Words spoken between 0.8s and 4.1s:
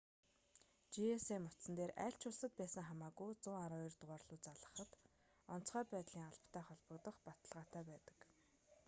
gsm утсан дээр аль ч улсад байсан хамаагүй 112